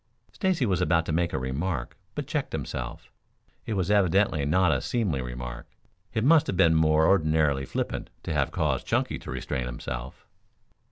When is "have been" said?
6.47-6.73